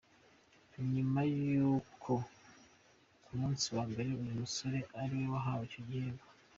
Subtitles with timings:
[0.71, 2.11] Ni nyuma y’uko
[3.23, 6.23] ku munsi wa mbere uyu musore ariwe wahawe icyo gihembo.